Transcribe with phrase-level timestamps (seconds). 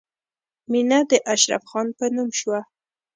[0.71, 2.59] مینه د اشرف خان په نوم شوه